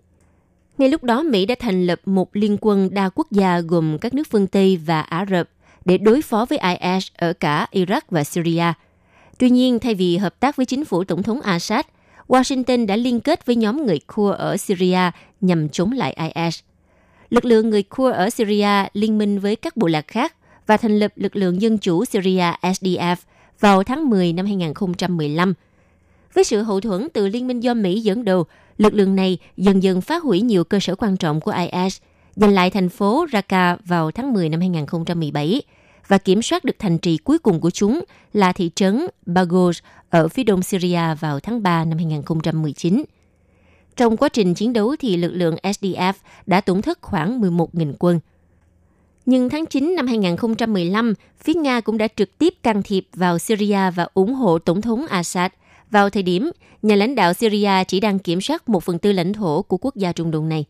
Ngay 0.77 0.89
lúc 0.89 1.03
đó, 1.03 1.23
Mỹ 1.23 1.45
đã 1.45 1.55
thành 1.59 1.85
lập 1.85 2.01
một 2.05 2.29
liên 2.33 2.57
quân 2.61 2.89
đa 2.91 3.09
quốc 3.15 3.31
gia 3.31 3.59
gồm 3.59 3.97
các 3.97 4.13
nước 4.13 4.27
phương 4.29 4.47
Tây 4.47 4.79
và 4.85 5.01
Ả 5.01 5.25
Rập 5.29 5.49
để 5.85 5.97
đối 5.97 6.21
phó 6.21 6.45
với 6.45 6.57
IS 6.57 7.07
ở 7.17 7.33
cả 7.33 7.67
Iraq 7.71 8.01
và 8.09 8.23
Syria. 8.23 8.73
Tuy 9.39 9.49
nhiên, 9.49 9.79
thay 9.79 9.95
vì 9.95 10.17
hợp 10.17 10.39
tác 10.39 10.55
với 10.55 10.65
chính 10.65 10.85
phủ 10.85 11.03
Tổng 11.03 11.23
thống 11.23 11.41
Assad, 11.41 11.85
Washington 12.27 12.85
đã 12.85 12.95
liên 12.95 13.19
kết 13.19 13.45
với 13.45 13.55
nhóm 13.55 13.85
người 13.85 13.99
Kurd 13.99 14.37
ở 14.37 14.57
Syria 14.57 15.11
nhằm 15.41 15.69
chống 15.69 15.91
lại 15.91 16.31
IS. 16.35 16.59
Lực 17.29 17.45
lượng 17.45 17.69
người 17.69 17.83
Kurd 17.83 18.15
ở 18.15 18.29
Syria 18.29 18.85
liên 18.93 19.17
minh 19.17 19.39
với 19.39 19.55
các 19.55 19.77
bộ 19.77 19.87
lạc 19.87 20.07
khác 20.07 20.35
và 20.67 20.77
thành 20.77 20.99
lập 20.99 21.11
lực 21.15 21.35
lượng 21.35 21.61
dân 21.61 21.77
chủ 21.77 22.05
Syria 22.05 22.51
SDF 22.61 23.15
vào 23.61 23.83
tháng 23.83 24.09
10 24.09 24.33
năm 24.33 24.45
2015. 24.45 25.53
Với 26.33 26.43
sự 26.43 26.61
hậu 26.61 26.79
thuẫn 26.79 27.07
từ 27.13 27.27
Liên 27.27 27.47
minh 27.47 27.59
do 27.59 27.73
Mỹ 27.73 27.99
dẫn 27.99 28.25
đầu, 28.25 28.45
lực 28.77 28.93
lượng 28.93 29.15
này 29.15 29.37
dần 29.57 29.83
dần 29.83 30.01
phá 30.01 30.19
hủy 30.19 30.41
nhiều 30.41 30.63
cơ 30.63 30.79
sở 30.79 30.95
quan 30.95 31.17
trọng 31.17 31.41
của 31.41 31.53
IS, 31.71 31.97
giành 32.35 32.53
lại 32.53 32.69
thành 32.69 32.89
phố 32.89 33.25
Raqqa 33.31 33.77
vào 33.85 34.11
tháng 34.11 34.33
10 34.33 34.49
năm 34.49 34.59
2017 34.59 35.61
và 36.07 36.17
kiểm 36.17 36.41
soát 36.41 36.63
được 36.63 36.75
thành 36.79 36.97
trì 36.97 37.17
cuối 37.17 37.39
cùng 37.39 37.59
của 37.59 37.69
chúng 37.69 38.03
là 38.33 38.53
thị 38.53 38.71
trấn 38.75 39.07
Baghouz 39.25 39.81
ở 40.09 40.27
phía 40.27 40.43
đông 40.43 40.63
Syria 40.63 41.15
vào 41.19 41.39
tháng 41.39 41.63
3 41.63 41.85
năm 41.85 41.97
2019. 41.97 43.03
Trong 43.95 44.17
quá 44.17 44.29
trình 44.29 44.53
chiến 44.53 44.73
đấu 44.73 44.95
thì 44.99 45.17
lực 45.17 45.31
lượng 45.31 45.55
SDF 45.63 46.13
đã 46.45 46.61
tổn 46.61 46.81
thất 46.81 47.01
khoảng 47.01 47.41
11.000 47.41 47.93
quân– 47.99 48.19
nhưng 49.25 49.49
tháng 49.49 49.65
9 49.65 49.95
năm 49.95 50.07
2015, 50.07 51.13
phía 51.39 51.53
Nga 51.53 51.81
cũng 51.81 51.97
đã 51.97 52.07
trực 52.15 52.37
tiếp 52.37 52.53
can 52.63 52.83
thiệp 52.83 53.07
vào 53.13 53.39
Syria 53.39 53.91
và 53.95 54.07
ủng 54.13 54.33
hộ 54.33 54.59
Tổng 54.59 54.81
thống 54.81 55.05
Assad. 55.05 55.51
Vào 55.91 56.09
thời 56.09 56.23
điểm, 56.23 56.51
nhà 56.81 56.95
lãnh 56.95 57.15
đạo 57.15 57.33
Syria 57.33 57.83
chỉ 57.87 57.99
đang 57.99 58.19
kiểm 58.19 58.41
soát 58.41 58.69
một 58.69 58.83
phần 58.83 58.99
tư 58.99 59.11
lãnh 59.11 59.33
thổ 59.33 59.61
của 59.61 59.77
quốc 59.77 59.95
gia 59.95 60.11
Trung 60.11 60.31
Đông 60.31 60.49
này. 60.49 60.65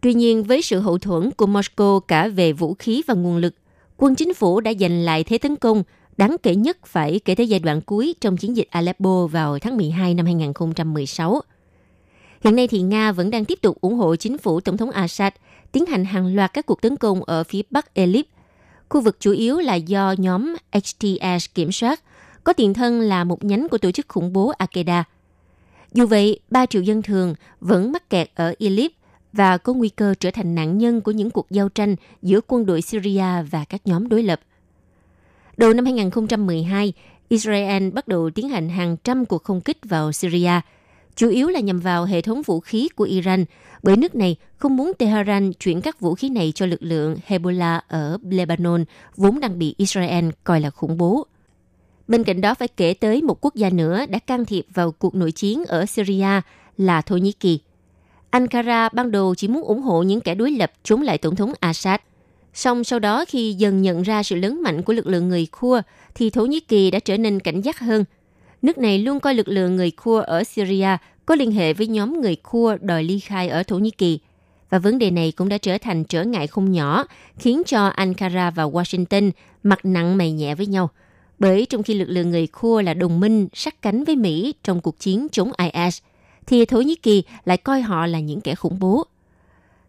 Tuy 0.00 0.14
nhiên, 0.14 0.44
với 0.44 0.62
sự 0.62 0.80
hậu 0.80 0.98
thuẫn 0.98 1.30
của 1.30 1.46
Moscow 1.46 2.00
cả 2.00 2.28
về 2.28 2.52
vũ 2.52 2.74
khí 2.74 3.02
và 3.06 3.14
nguồn 3.14 3.36
lực, 3.36 3.54
quân 3.96 4.14
chính 4.14 4.34
phủ 4.34 4.60
đã 4.60 4.72
giành 4.80 5.04
lại 5.04 5.24
thế 5.24 5.38
tấn 5.38 5.56
công 5.56 5.82
đáng 6.16 6.36
kể 6.42 6.54
nhất 6.54 6.86
phải 6.86 7.20
kể 7.24 7.34
tới 7.34 7.48
giai 7.48 7.60
đoạn 7.60 7.80
cuối 7.80 8.14
trong 8.20 8.36
chiến 8.36 8.56
dịch 8.56 8.68
Aleppo 8.70 9.26
vào 9.26 9.58
tháng 9.58 9.76
12 9.76 10.14
năm 10.14 10.26
2016. 10.26 11.40
Hiện 12.44 12.56
nay 12.56 12.68
thì 12.68 12.80
Nga 12.80 13.12
vẫn 13.12 13.30
đang 13.30 13.44
tiếp 13.44 13.58
tục 13.62 13.80
ủng 13.80 13.94
hộ 13.94 14.16
chính 14.16 14.38
phủ 14.38 14.60
Tổng 14.60 14.76
thống 14.76 14.90
Assad– 14.90 15.32
tiến 15.72 15.86
hành 15.86 16.04
hàng 16.04 16.36
loạt 16.36 16.52
các 16.52 16.66
cuộc 16.66 16.82
tấn 16.82 16.96
công 16.96 17.24
ở 17.24 17.44
phía 17.44 17.62
bắc 17.70 17.94
Idlib. 17.94 18.24
Khu 18.88 19.00
vực 19.00 19.16
chủ 19.20 19.32
yếu 19.32 19.58
là 19.58 19.74
do 19.74 20.14
nhóm 20.18 20.54
HTS 20.72 21.54
kiểm 21.54 21.72
soát, 21.72 22.02
có 22.44 22.52
tiền 22.52 22.74
thân 22.74 23.00
là 23.00 23.24
một 23.24 23.44
nhánh 23.44 23.68
của 23.68 23.78
tổ 23.78 23.90
chức 23.90 24.08
khủng 24.08 24.32
bố 24.32 24.52
Al-Qaeda. 24.58 25.02
Dù 25.92 26.06
vậy, 26.06 26.40
3 26.50 26.66
triệu 26.66 26.82
dân 26.82 27.02
thường 27.02 27.34
vẫn 27.60 27.92
mắc 27.92 28.10
kẹt 28.10 28.30
ở 28.34 28.54
Idlib 28.58 28.90
và 29.32 29.58
có 29.58 29.72
nguy 29.72 29.88
cơ 29.88 30.14
trở 30.20 30.30
thành 30.30 30.54
nạn 30.54 30.78
nhân 30.78 31.00
của 31.00 31.10
những 31.10 31.30
cuộc 31.30 31.50
giao 31.50 31.68
tranh 31.68 31.96
giữa 32.22 32.40
quân 32.48 32.66
đội 32.66 32.82
Syria 32.82 33.42
và 33.50 33.64
các 33.64 33.86
nhóm 33.86 34.08
đối 34.08 34.22
lập. 34.22 34.40
Đầu 35.56 35.72
năm 35.72 35.84
2012, 35.84 36.92
Israel 37.28 37.90
bắt 37.90 38.08
đầu 38.08 38.30
tiến 38.30 38.48
hành 38.48 38.68
hàng 38.68 38.96
trăm 39.04 39.26
cuộc 39.26 39.44
không 39.44 39.60
kích 39.60 39.78
vào 39.82 40.12
Syria, 40.12 40.60
chủ 41.18 41.28
yếu 41.28 41.48
là 41.48 41.60
nhằm 41.60 41.80
vào 41.80 42.04
hệ 42.04 42.20
thống 42.20 42.42
vũ 42.42 42.60
khí 42.60 42.88
của 42.96 43.04
Iran 43.04 43.44
bởi 43.82 43.96
nước 43.96 44.14
này 44.14 44.36
không 44.56 44.76
muốn 44.76 44.92
Tehran 44.98 45.52
chuyển 45.52 45.80
các 45.80 46.00
vũ 46.00 46.14
khí 46.14 46.28
này 46.28 46.52
cho 46.54 46.66
lực 46.66 46.82
lượng 46.82 47.16
Hezbollah 47.28 47.80
ở 47.88 48.18
Lebanon, 48.30 48.84
vốn 49.16 49.40
đang 49.40 49.58
bị 49.58 49.74
Israel 49.78 50.28
coi 50.44 50.60
là 50.60 50.70
khủng 50.70 50.96
bố. 50.98 51.26
Bên 52.08 52.24
cạnh 52.24 52.40
đó 52.40 52.54
phải 52.54 52.68
kể 52.68 52.94
tới 52.94 53.22
một 53.22 53.38
quốc 53.40 53.54
gia 53.54 53.70
nữa 53.70 54.06
đã 54.08 54.18
can 54.18 54.44
thiệp 54.44 54.66
vào 54.74 54.92
cuộc 54.92 55.14
nội 55.14 55.32
chiến 55.32 55.64
ở 55.64 55.86
Syria 55.86 56.40
là 56.76 57.02
Thổ 57.02 57.16
Nhĩ 57.16 57.32
Kỳ. 57.32 57.60
Ankara 58.30 58.88
ban 58.88 59.10
đầu 59.10 59.34
chỉ 59.34 59.48
muốn 59.48 59.62
ủng 59.62 59.82
hộ 59.82 60.02
những 60.02 60.20
kẻ 60.20 60.34
đối 60.34 60.50
lập 60.50 60.72
chống 60.82 61.02
lại 61.02 61.18
Tổng 61.18 61.36
thống 61.36 61.52
Assad. 61.60 62.00
Song 62.54 62.84
sau 62.84 62.98
đó 62.98 63.24
khi 63.28 63.52
dần 63.52 63.82
nhận 63.82 64.02
ra 64.02 64.22
sự 64.22 64.36
lớn 64.36 64.62
mạnh 64.62 64.82
của 64.82 64.92
lực 64.92 65.06
lượng 65.06 65.28
người 65.28 65.46
Khua, 65.52 65.82
thì 66.14 66.30
Thổ 66.30 66.46
Nhĩ 66.46 66.60
Kỳ 66.60 66.90
đã 66.90 66.98
trở 66.98 67.18
nên 67.18 67.40
cảnh 67.40 67.60
giác 67.60 67.78
hơn. 67.78 68.04
Nước 68.62 68.78
này 68.78 68.98
luôn 68.98 69.20
coi 69.20 69.34
lực 69.34 69.48
lượng 69.48 69.76
người 69.76 69.90
Kurd 69.90 70.24
ở 70.26 70.44
Syria 70.44 70.96
có 71.26 71.34
liên 71.34 71.52
hệ 71.52 71.72
với 71.72 71.86
nhóm 71.86 72.20
người 72.20 72.36
Kurd 72.36 72.82
đòi 72.82 73.04
ly 73.04 73.18
khai 73.18 73.48
ở 73.48 73.62
Thổ 73.62 73.78
Nhĩ 73.78 73.90
Kỳ. 73.90 74.18
Và 74.70 74.78
vấn 74.78 74.98
đề 74.98 75.10
này 75.10 75.32
cũng 75.32 75.48
đã 75.48 75.58
trở 75.58 75.78
thành 75.78 76.04
trở 76.04 76.24
ngại 76.24 76.46
không 76.46 76.72
nhỏ, 76.72 77.04
khiến 77.38 77.62
cho 77.66 77.86
Ankara 77.86 78.50
và 78.50 78.64
Washington 78.64 79.30
mặt 79.62 79.78
nặng 79.82 80.16
mày 80.16 80.32
nhẹ 80.32 80.54
với 80.54 80.66
nhau. 80.66 80.90
Bởi 81.38 81.66
trong 81.66 81.82
khi 81.82 81.94
lực 81.94 82.08
lượng 82.08 82.30
người 82.30 82.46
Kurd 82.46 82.86
là 82.86 82.94
đồng 82.94 83.20
minh 83.20 83.48
sát 83.54 83.82
cánh 83.82 84.04
với 84.04 84.16
Mỹ 84.16 84.54
trong 84.64 84.80
cuộc 84.80 84.98
chiến 84.98 85.26
chống 85.32 85.52
IS, 85.58 85.98
thì 86.46 86.64
Thổ 86.64 86.80
Nhĩ 86.80 86.94
Kỳ 86.94 87.22
lại 87.44 87.56
coi 87.56 87.80
họ 87.80 88.06
là 88.06 88.20
những 88.20 88.40
kẻ 88.40 88.54
khủng 88.54 88.78
bố. 88.78 89.04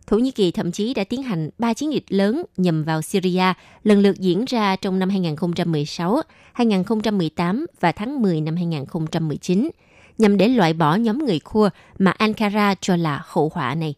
Thổ 0.09 0.17
Nhĩ 0.17 0.31
Kỳ 0.31 0.51
thậm 0.51 0.71
chí 0.71 0.93
đã 0.93 1.03
tiến 1.03 1.23
hành 1.23 1.49
ba 1.57 1.73
chiến 1.73 1.93
dịch 1.93 2.03
lớn 2.09 2.43
nhằm 2.57 2.83
vào 2.83 3.01
Syria, 3.01 3.53
lần 3.83 3.99
lượt 3.99 4.19
diễn 4.19 4.45
ra 4.45 4.75
trong 4.75 4.99
năm 4.99 5.09
2016, 5.09 6.21
2018 6.53 7.65
và 7.79 7.91
tháng 7.91 8.21
10 8.21 8.41
năm 8.41 8.55
2019, 8.55 9.69
nhằm 10.17 10.37
để 10.37 10.47
loại 10.47 10.73
bỏ 10.73 10.95
nhóm 10.95 11.25
người 11.25 11.39
Kurd 11.39 11.73
mà 11.99 12.11
Ankara 12.11 12.75
cho 12.81 12.95
là 12.95 13.21
hậu 13.25 13.51
họa 13.53 13.75
này. 13.75 13.93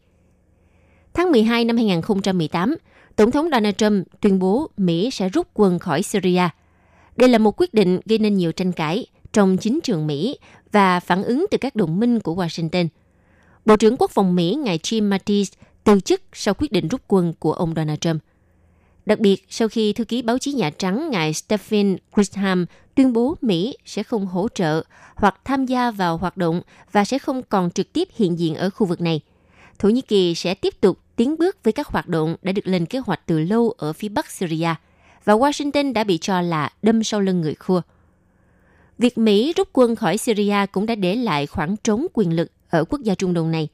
Tháng 1.13 1.31
12 1.31 1.65
năm 1.65 1.75
2018, 1.75 2.75
Tổng 3.15 3.31
thống 3.31 3.49
Donald 3.51 3.75
Trump 3.77 4.07
tuyên 4.21 4.39
bố 4.39 4.69
Mỹ 4.77 5.09
sẽ 5.11 5.29
rút 5.29 5.47
quân 5.53 5.79
khỏi 5.79 6.03
Syria. 6.03 6.49
Đây 7.15 7.29
là 7.29 7.37
một 7.37 7.61
quyết 7.61 7.73
định 7.73 7.99
gây 8.05 8.19
nên 8.19 8.37
nhiều 8.37 8.51
tranh 8.51 8.71
cãi 8.71 9.05
trong 9.33 9.57
chính 9.57 9.79
trường 9.83 10.07
Mỹ 10.07 10.37
và 10.71 10.99
phản 10.99 11.23
ứng 11.23 11.45
từ 11.51 11.57
các 11.57 11.75
đồng 11.75 11.99
minh 11.99 12.19
của 12.19 12.35
Washington. 12.35 12.87
Bộ 13.65 13.75
trưởng 13.75 13.97
Quốc 13.97 14.11
phòng 14.11 14.35
Mỹ 14.35 14.55
ngài 14.55 14.77
Jim 14.77 15.03
Mattis 15.03 15.51
từ 15.83 15.99
chức 15.99 16.21
sau 16.33 16.53
quyết 16.53 16.71
định 16.71 16.87
rút 16.87 17.01
quân 17.07 17.33
của 17.39 17.53
ông 17.53 17.73
Donald 17.75 17.99
Trump. 17.99 18.21
Đặc 19.05 19.19
biệt, 19.19 19.45
sau 19.49 19.67
khi 19.67 19.93
thư 19.93 20.05
ký 20.05 20.21
báo 20.21 20.37
chí 20.37 20.53
Nhà 20.53 20.69
Trắng 20.69 21.09
ngài 21.11 21.33
Stephen 21.33 21.97
Grisham 22.13 22.65
tuyên 22.95 23.13
bố 23.13 23.35
Mỹ 23.41 23.77
sẽ 23.85 24.03
không 24.03 24.25
hỗ 24.25 24.47
trợ 24.53 24.83
hoặc 25.15 25.35
tham 25.43 25.65
gia 25.65 25.91
vào 25.91 26.17
hoạt 26.17 26.37
động 26.37 26.61
và 26.91 27.05
sẽ 27.05 27.19
không 27.19 27.43
còn 27.43 27.71
trực 27.71 27.93
tiếp 27.93 28.07
hiện 28.15 28.39
diện 28.39 28.55
ở 28.55 28.69
khu 28.69 28.87
vực 28.87 29.01
này. 29.01 29.21
Thổ 29.79 29.89
Nhĩ 29.89 30.01
Kỳ 30.01 30.35
sẽ 30.35 30.53
tiếp 30.53 30.81
tục 30.81 30.99
tiến 31.15 31.37
bước 31.37 31.63
với 31.63 31.73
các 31.73 31.87
hoạt 31.87 32.07
động 32.07 32.35
đã 32.41 32.51
được 32.51 32.67
lên 32.67 32.85
kế 32.85 32.99
hoạch 32.99 33.21
từ 33.25 33.39
lâu 33.39 33.73
ở 33.77 33.93
phía 33.93 34.09
bắc 34.09 34.31
Syria, 34.31 34.75
và 35.25 35.33
Washington 35.33 35.93
đã 35.93 36.03
bị 36.03 36.17
cho 36.17 36.41
là 36.41 36.69
đâm 36.81 37.03
sau 37.03 37.19
lưng 37.21 37.41
người 37.41 37.55
khua. 37.55 37.81
Việc 38.97 39.17
Mỹ 39.17 39.53
rút 39.57 39.69
quân 39.73 39.95
khỏi 39.95 40.17
Syria 40.17 40.65
cũng 40.71 40.85
đã 40.85 40.95
để 40.95 41.15
lại 41.15 41.47
khoảng 41.47 41.75
trống 41.77 42.07
quyền 42.13 42.35
lực 42.35 42.51
ở 42.69 42.83
quốc 42.89 43.01
gia 43.01 43.15
Trung 43.15 43.33
Đông 43.33 43.51
này, 43.51 43.67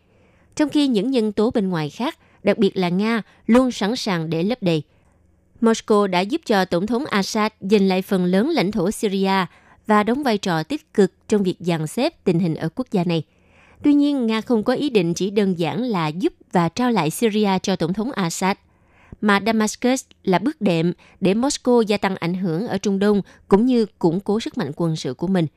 trong 0.58 0.70
khi 0.70 0.88
những 0.88 1.12
nhân 1.12 1.32
tố 1.32 1.52
bên 1.52 1.70
ngoài 1.70 1.90
khác, 1.90 2.18
đặc 2.44 2.58
biệt 2.58 2.78
là 2.78 2.90
Nga, 2.90 3.22
luôn 3.46 3.72
sẵn 3.72 3.96
sàng 3.96 4.30
để 4.30 4.44
lấp 4.44 4.58
đầy. 4.62 4.84
Moscow 5.62 6.08
đã 6.08 6.20
giúp 6.20 6.42
cho 6.46 6.66
Tổng 6.66 6.88
thống 6.88 7.06
Assad 7.06 7.52
giành 7.60 7.88
lại 7.88 8.02
phần 8.02 8.26
lớn 8.26 8.50
lãnh 8.50 8.72
thổ 8.72 8.92
Syria 8.92 9.46
và 9.88 10.04
đóng 10.04 10.24
vai 10.24 10.38
trò 10.38 10.64
tích 10.64 10.94
cực 10.94 11.14
trong 11.28 11.44
việc 11.44 11.56
dàn 11.60 11.88
xếp 11.88 12.24
tình 12.24 12.40
hình 12.40 12.56
ở 12.56 12.70
quốc 12.76 12.88
gia 12.92 13.04
này. 13.04 13.24
Tuy 13.84 13.94
nhiên, 13.94 14.28
Nga 14.28 14.42
không 14.42 14.64
có 14.64 14.74
ý 14.74 14.90
định 14.90 15.14
chỉ 15.14 15.30
đơn 15.30 15.60
giản 15.60 15.82
là 15.82 16.08
giúp 16.08 16.34
và 16.52 16.70
trao 16.70 16.92
lại 16.92 17.10
Syria 17.10 17.60
cho 17.64 17.76
Tổng 17.76 17.94
thống 17.94 18.12
Assad, 18.12 18.58
mà 19.22 19.40
Damascus 19.46 20.06
là 20.24 20.40
bước 20.40 20.62
đệm 20.62 20.94
để 21.22 21.34
Moscow 21.34 21.82
gia 21.82 21.98
tăng 21.98 22.16
ảnh 22.16 22.34
hưởng 22.34 22.68
ở 22.68 22.78
Trung 22.78 23.00
Đông 23.00 23.22
cũng 23.48 23.66
như 23.66 23.86
củng 24.00 24.20
cố 24.20 24.40
sức 24.40 24.58
mạnh 24.58 24.72
quân 24.76 24.96
sự 24.96 25.14
của 25.14 25.28
mình. 25.28 25.48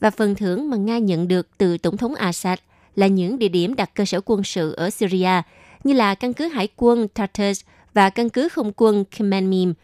Và 0.00 0.10
phần 0.10 0.34
thưởng 0.34 0.70
mà 0.70 0.76
Nga 0.76 0.98
nhận 0.98 1.28
được 1.28 1.48
từ 1.58 1.78
Tổng 1.78 1.96
thống 1.96 2.14
Assad 2.14 2.58
là 2.96 3.06
những 3.06 3.38
địa 3.38 3.48
điểm 3.48 3.74
đặt 3.74 3.90
cơ 3.94 4.04
sở 4.04 4.20
quân 4.24 4.44
sự 4.44 4.72
ở 4.72 4.90
Syria, 4.90 5.42
như 5.84 5.92
là 5.92 6.14
căn 6.14 6.32
cứ 6.32 6.48
hải 6.48 6.68
quân 6.76 7.08
Tartus 7.08 7.60
và 7.94 8.10
căn 8.10 8.30
cứ 8.30 8.48
không 8.48 8.72
quân 8.76 9.04
Khmeimim. 9.10 9.74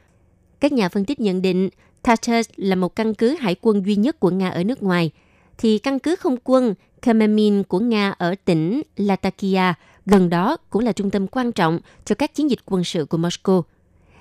Các 0.61 0.73
nhà 0.73 0.89
phân 0.89 1.05
tích 1.05 1.21
nhận 1.21 1.43
định 1.43 1.69
Tartus 2.03 2.49
là 2.57 2.77
một 2.77 2.97
căn 2.97 3.15
cứ 3.15 3.37
hải 3.41 3.57
quân 3.61 3.87
duy 3.87 3.97
nhất 3.97 4.21
của 4.21 4.31
Nga 4.31 4.49
ở 4.49 4.65
nước 4.65 4.83
ngoài, 4.83 5.11
thì 5.59 5.79
căn 5.79 5.99
cứ 5.99 6.17
không 6.17 6.37
quân 6.45 6.75
Khmeimim 7.03 7.65
của 7.65 7.79
Nga 7.79 8.15
ở 8.19 8.35
tỉnh 8.45 8.83
Latakia 8.97 9.75
gần 10.07 10.31
đó 10.31 10.57
cũng 10.71 10.85
là 10.85 10.93
trung 10.93 11.11
tâm 11.11 11.27
quan 11.27 11.53
trọng 11.53 11.81
cho 12.05 12.15
các 12.15 12.35
chiến 12.35 12.51
dịch 12.51 12.59
quân 12.65 12.85
sự 12.85 13.05
của 13.05 13.19
Moscow. 13.19 13.63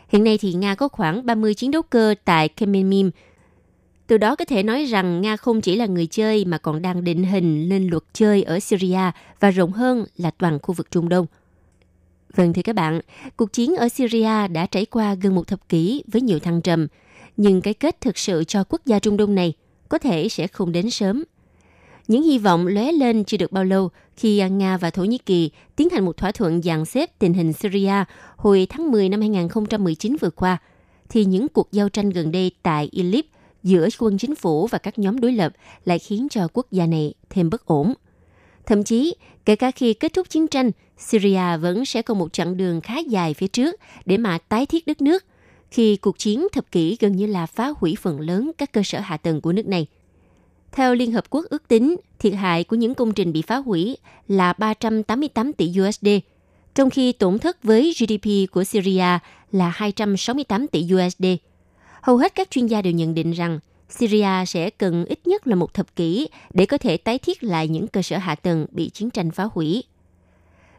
Hiện 0.10 0.24
nay 0.24 0.38
thì 0.42 0.54
Nga 0.54 0.76
có 0.76 0.88
khoảng 0.88 1.26
30 1.26 1.54
chiến 1.54 1.72
đấu 1.72 1.82
cơ 1.82 2.16
tại 2.26 2.50
Khmeimim. 2.58 3.12
Từ 4.10 4.18
đó 4.18 4.36
có 4.36 4.46
thể 4.46 4.64
nói 4.64 4.86
rằng 4.86 5.22
Nga 5.22 5.38
không 5.38 5.62
chỉ 5.62 5.76
là 5.76 5.86
người 5.86 6.08
chơi 6.08 6.46
mà 6.46 6.58
còn 6.58 6.82
đang 6.82 7.04
định 7.04 7.24
hình 7.24 7.70
lên 7.70 7.88
luật 7.88 8.04
chơi 8.14 8.44
ở 8.44 8.60
Syria 8.60 9.12
và 9.40 9.52
rộng 9.52 9.72
hơn 9.72 10.06
là 10.18 10.32
toàn 10.32 10.60
khu 10.60 10.74
vực 10.74 10.92
Trung 10.92 11.10
Đông. 11.10 11.26
Vâng 12.36 12.54
thưa 12.54 12.62
các 12.62 12.76
bạn, 12.76 13.02
cuộc 13.36 13.54
chiến 13.54 13.76
ở 13.76 13.90
Syria 13.90 14.48
đã 14.48 14.66
trải 14.66 14.86
qua 14.86 15.14
gần 15.14 15.36
một 15.36 15.48
thập 15.48 15.70
kỷ 15.70 16.04
với 16.08 16.22
nhiều 16.22 16.40
thăng 16.40 16.62
trầm, 16.62 16.88
nhưng 17.38 17.62
cái 17.62 17.74
kết 17.74 18.02
thực 18.02 18.18
sự 18.18 18.44
cho 18.44 18.64
quốc 18.64 18.82
gia 18.86 19.00
Trung 19.00 19.18
Đông 19.18 19.36
này 19.36 19.54
có 19.90 19.98
thể 19.98 20.30
sẽ 20.30 20.48
không 20.48 20.72
đến 20.72 20.90
sớm– 20.90 21.24
những 22.08 22.24
hy 22.24 22.38
vọng 22.38 22.68
lóe 22.68 22.92
lên 22.92 23.24
chưa 23.24 23.38
được 23.38 23.52
bao 23.52 23.64
lâu 23.64 23.90
khi 24.16 24.50
Nga 24.50 24.78
và 24.78 24.90
Thổ 24.90 25.04
Nhĩ 25.04 25.18
Kỳ 25.18 25.52
tiến 25.76 25.90
hành 25.90 26.06
một 26.06 26.18
thỏa 26.18 26.32
thuận 26.32 26.62
dàn 26.62 26.86
xếp 26.86 27.20
tình 27.20 27.34
hình 27.34 27.54
Syria 27.54 28.04
hồi 28.36 28.68
tháng 28.70 28.92
10 28.92 29.10
năm 29.10 29.20
2019 29.20 30.16
vừa 30.22 30.30
qua, 30.30 30.58
thì 31.10 31.26
những 31.26 31.48
cuộc 31.48 31.72
giao 31.72 31.90
tranh 31.90 32.10
gần 32.10 32.32
đây 32.32 32.52
tại 32.64 32.90
Idlib 32.92 33.26
giữa 33.64 33.88
quân 34.00 34.18
chính 34.18 34.36
phủ 34.36 34.68
và 34.68 34.78
các 34.78 35.00
nhóm 35.00 35.20
đối 35.20 35.32
lập 35.32 35.54
lại 35.86 36.00
khiến 36.00 36.28
cho 36.32 36.48
quốc 36.54 36.72
gia 36.72 36.86
này 36.86 37.14
thêm 37.30 37.50
bất 37.50 37.66
ổn. 37.66 37.94
Thậm 38.66 38.84
chí, 38.84 39.16
kể 39.46 39.56
cả 39.56 39.72
khi 39.72 39.94
kết 39.94 40.14
thúc 40.14 40.30
chiến 40.30 40.48
tranh, 40.48 40.72
Syria 40.98 41.58
vẫn 41.58 41.86
sẽ 41.86 42.02
còn 42.02 42.20
một 42.20 42.34
chặng 42.34 42.58
đường 42.58 42.82
khá 42.82 42.98
dài 42.98 43.34
phía 43.34 43.48
trước 43.48 43.76
để 44.06 44.18
mà 44.18 44.38
tái 44.38 44.66
thiết 44.66 44.88
đất 44.88 45.02
nước, 45.02 45.26
khi 45.72 45.96
cuộc 45.96 46.18
chiến 46.18 46.48
thập 46.52 46.72
kỷ 46.72 46.98
gần 47.00 47.16
như 47.16 47.26
là 47.26 47.46
phá 47.46 47.74
hủy 47.78 47.96
phần 48.02 48.20
lớn 48.20 48.52
các 48.58 48.72
cơ 48.72 48.82
sở 48.84 49.00
hạ 49.00 49.18
tầng 49.18 49.42
của 49.42 49.52
nước 49.54 49.68
này– 49.68 49.88
theo 50.72 50.96
Liên 50.96 51.12
Hợp 51.12 51.30
Quốc 51.30 51.46
ước 51.50 51.68
tính, 51.68 51.96
thiệt 52.20 52.34
hại 52.34 52.64
của 52.64 52.76
những 52.76 52.96
công 52.96 53.14
trình 53.14 53.34
bị 53.34 53.42
phá 53.42 53.58
hủy 53.58 53.98
là 54.28 54.54
388 54.54 55.54
tỷ 55.54 55.74
USD, 55.82 56.08
trong 56.76 56.90
khi 56.90 57.12
tổn 57.12 57.40
thất 57.40 57.64
với 57.64 57.94
GDP 58.00 58.52
của 58.52 58.64
Syria 58.64 59.20
là 59.52 59.70
268 59.70 60.68
tỷ 60.68 60.88
USD. 60.96 61.26
Hầu 62.02 62.18
hết 62.18 62.36
các 62.36 62.52
chuyên 62.52 62.68
gia 62.68 62.82
đều 62.82 62.94
nhận 62.94 63.14
định 63.14 63.32
rằng 63.32 63.60
Syria 63.90 64.46
sẽ 64.48 64.70
cần 64.70 65.06
ít 65.06 65.28
nhất 65.28 65.48
là 65.48 65.56
một 65.56 65.74
thập 65.74 65.96
kỷ 65.96 66.28
để 66.54 66.66
có 66.66 66.78
thể 66.78 66.98
tái 66.98 67.20
thiết 67.20 67.44
lại 67.44 67.68
những 67.68 67.88
cơ 67.88 68.02
sở 68.02 68.18
hạ 68.18 68.36
tầng 68.36 68.66
bị 68.72 68.90
chiến 68.90 69.10
tranh 69.10 69.32
phá 69.32 69.44
hủy. 69.54 69.84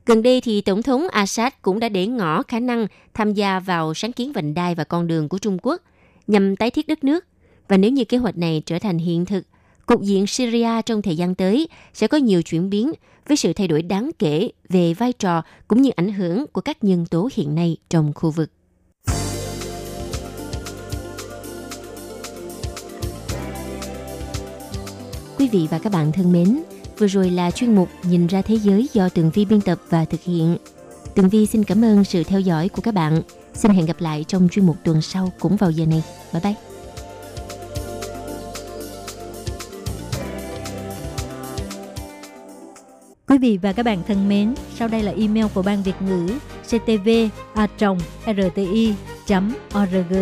Gần 0.07 0.23
đây 0.23 0.41
thì 0.41 0.61
Tổng 0.61 0.83
thống 0.83 1.09
Assad 1.09 1.53
cũng 1.63 1.81
đã 1.81 1.89
để 1.89 2.07
ngỏ 2.07 2.43
khả 2.43 2.61
năng 2.61 2.87
tham 3.15 3.35
gia 3.35 3.61
vào 3.61 3.95
sáng 3.95 4.13
kiến 4.13 4.33
vành 4.33 4.55
đai 4.55 4.75
và 4.75 4.85
con 4.85 5.07
đường 5.07 5.29
của 5.29 5.39
Trung 5.39 5.59
Quốc 5.63 5.83
nhằm 6.27 6.57
tái 6.57 6.71
thiết 6.71 6.89
đất 6.89 7.05
nước. 7.05 7.25
Và 7.69 7.77
nếu 7.77 7.91
như 7.91 8.05
kế 8.05 8.19
hoạch 8.19 8.37
này 8.37 8.63
trở 8.67 8.79
thành 8.79 8.99
hiện 8.99 9.25
thực, 9.25 9.47
cục 9.87 10.03
diện 10.03 10.27
Syria 10.27 10.83
trong 10.87 11.03
thời 11.03 11.17
gian 11.17 11.35
tới 11.35 11.69
sẽ 11.95 12.07
có 12.07 12.19
nhiều 12.19 12.43
chuyển 12.43 12.71
biến 12.71 12.93
với 13.29 13.37
sự 13.37 13.53
thay 13.53 13.69
đổi 13.69 13.83
đáng 13.83 14.11
kể 14.19 14.51
về 14.69 14.95
vai 14.95 15.13
trò 15.13 15.43
cũng 15.69 15.83
như 15.83 15.91
ảnh 15.91 16.13
hưởng 16.13 16.47
của 16.53 16.61
các 16.61 16.85
nhân 16.85 17.07
tố 17.07 17.29
hiện 17.35 17.55
nay 17.55 17.77
trong 17.91 18.13
khu 18.15 18.31
vực. 18.31 18.51
Quý 25.41 25.49
vị 25.49 25.69
và 25.71 25.79
các 25.79 25.93
bạn 25.93 26.13
thân 26.13 26.33
mến, 26.33 26.63
vừa 26.99 27.07
rồi 27.07 27.31
là 27.31 27.51
chuyên 27.51 27.75
mục 27.75 27.89
Nhìn 28.03 28.27
ra 28.27 28.43
thế 28.43 28.55
giới 28.55 28.89
do 28.93 29.09
Tường 29.09 29.31
Vi 29.35 29.45
biên 29.45 29.61
tập 29.61 29.79
và 29.91 30.05
thực 30.05 30.21
hiện. 30.23 30.57
Tường 31.15 31.29
Vi 31.29 31.47
xin 31.47 31.65
cảm 31.65 31.85
ơn 31.85 32.05
sự 32.05 32.25
theo 32.25 32.41
dõi 32.41 32.69
của 32.69 32.83
các 32.83 32.95
bạn. 32.95 33.23
Xin 33.55 33.71
hẹn 33.71 33.87
gặp 33.87 34.01
lại 34.01 34.25
trong 34.29 34.49
chuyên 34.49 34.67
mục 34.67 34.77
tuần 34.85 35.03
sau 35.03 35.33
cũng 35.41 35.57
vào 35.57 35.71
giờ 35.71 35.87
này. 35.87 36.03
Bye 36.33 36.43
bye! 36.45 36.55
Quý 43.29 43.39
vị 43.39 43.59
và 43.63 43.73
các 43.73 43.83
bạn 43.83 44.03
thân 44.09 44.29
mến, 44.29 44.55
sau 44.79 44.89
đây 44.89 45.03
là 45.03 45.13
email 45.13 45.47
của 45.55 45.63
Ban 45.63 45.83
Việt 45.83 46.03
ngữ 46.03 46.29
ctv 46.65 47.09
a 47.55 47.67
rti 48.27 48.95
org 49.79 50.15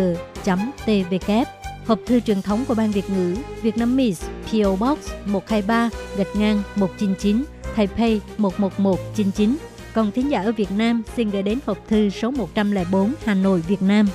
tvk 0.85 1.27
e 1.27 1.43
Hộp 1.85 1.99
thư 2.05 2.19
truyền 2.19 2.41
thống 2.41 2.65
của 2.67 2.73
Ban 2.73 2.91
Việt 2.91 3.09
ngữ 3.09 3.35
Việt 3.61 3.77
Nam 3.77 3.95
Miss 3.95 4.25
PO 4.51 4.75
Box 4.75 4.97
123 5.25 5.89
gạch 6.17 6.35
ngang 6.35 6.61
199 6.75 7.43
Taipei 7.75 8.21
11199 8.37 9.57
Còn 9.93 10.11
thính 10.11 10.31
giả 10.31 10.41
ở 10.41 10.51
Việt 10.51 10.71
Nam 10.77 11.03
xin 11.15 11.29
gửi 11.29 11.43
đến 11.43 11.59
hộp 11.65 11.87
thư 11.87 12.09
số 12.09 12.31
104 12.31 13.13
Hà 13.25 13.33
Nội, 13.33 13.61
Việt 13.67 13.81
Nam. 13.81 14.07